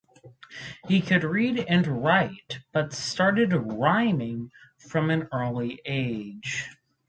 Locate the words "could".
0.99-1.23